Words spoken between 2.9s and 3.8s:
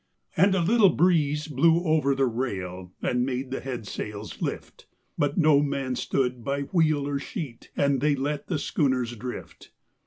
that made the